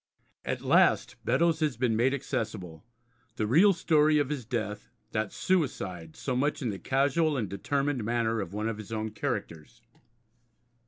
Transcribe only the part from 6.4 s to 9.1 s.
in the casual and determined manner of one of his